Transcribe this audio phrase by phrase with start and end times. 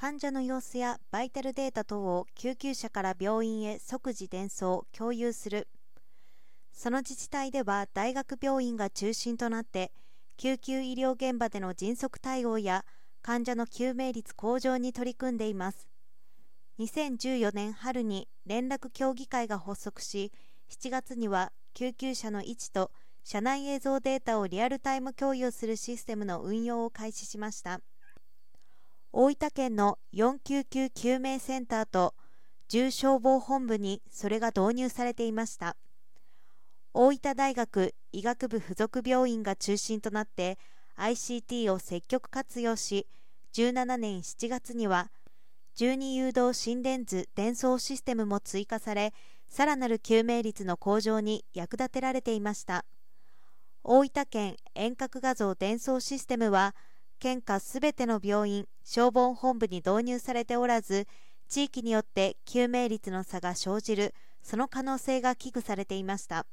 [0.00, 5.68] 患者の様子やバイタルデータ等を救急車から病院へ即時伝送、共有する。
[6.72, 9.92] その自治体では大学病院が中心となって
[10.38, 12.86] 救急医療現場での迅速対応や
[13.20, 15.86] 患者の救命率向上に取り組んでいます
[16.78, 20.32] 2014年春に連絡協議会が発足し
[20.70, 22.90] 7月には救急車の位置と
[23.22, 27.82] 車内映像データをリアルタイム共有するシステムの運用を開始しました
[29.12, 32.14] 大分県の499救命センターと
[32.68, 35.76] 重消防本部にそれが導入されていました。
[36.94, 40.58] 大分大学医学部附属病院が中心となって
[40.96, 43.08] ICT を積極活用し
[43.54, 45.10] 17年7月には
[45.76, 49.12] 12誘導心電図伝送システムも追加され
[49.48, 52.84] さらなる救命率の向上に役立てられていました。
[53.82, 56.76] 大分県遠隔画像伝送システムは
[57.20, 61.06] 県下すべての病院消防本部に導入されておらず
[61.48, 66.46] 地域によって救命率の差が生じるその可能性が危惧されていました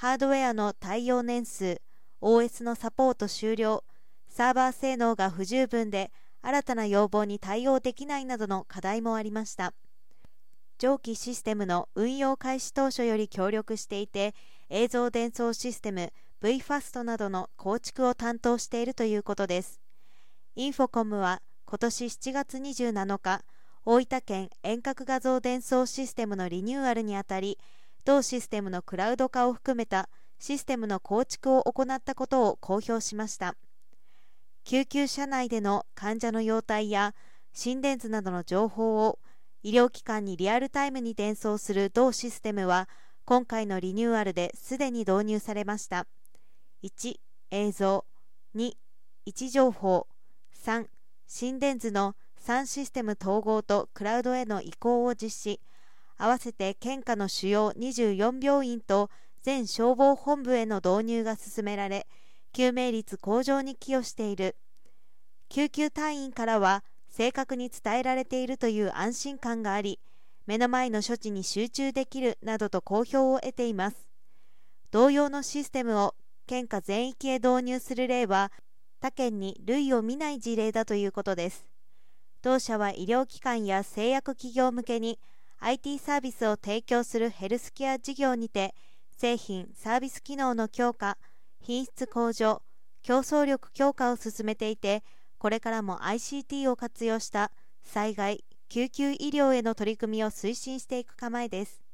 [0.00, 1.82] ハードウェアの対応年数、
[2.22, 3.84] OS のサポート終了、
[4.30, 9.74] サーバー性能が不十分で新たな要望に対応できないなどの課題もありました。
[10.78, 14.34] 上記システムの運用開始当初より協力していて、
[14.70, 19.80] 映像伝送システム VFAST などの構築を担当しているということです。
[20.56, 23.42] インフォコムは今年7月27日、
[23.84, 27.58] 大分県遠隔画像伝送システムのリニューアルにあたり、
[28.04, 33.56] 同システムのクラウド化を含めたシステムの構築を行ったことを公表しました
[34.64, 37.14] 救急車内での患者の容体や
[37.52, 39.18] 心電図などの情報を
[39.62, 42.88] 医療機関にリアルタイムに伝送する同システムは
[43.26, 46.06] 今回のリニューアルですでに導入されました
[46.82, 47.18] 1
[47.50, 48.04] 映像
[48.54, 48.74] 2
[49.26, 50.06] 位置情報。
[50.64, 50.86] 3
[51.26, 52.14] 心電図の
[52.44, 55.60] 3システム統合とクラウドへの移行を実施。
[56.16, 59.10] 合わせて県下の主要24病院と
[59.42, 62.06] 全消防本部への導入が進められ
[62.52, 64.56] 救命率向上に寄与している。
[65.48, 69.98] 救急隊員からは正確に伝えられているという安心感があり
[70.46, 73.96] 目の前の処置に集中できるなどと好評を得ています。
[74.90, 76.14] 同様のシステムを
[76.50, 78.50] 県下全域へ導入する例は
[79.00, 81.64] 他県に類を見ない事例だということです。
[82.42, 85.20] 同社は医療機関や製薬企業向けに
[85.60, 88.74] IT サービスを提供するヘルスケア事業にて
[89.16, 91.18] 製品・サービス機能の強化
[91.60, 92.62] 品質向上
[93.04, 95.04] 競争力強化を進めていて
[95.38, 97.52] これからも ICT を活用した
[97.84, 101.89] 災害救急医療への取り組みを推進していく構えです。